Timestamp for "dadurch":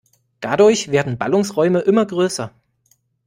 0.39-0.89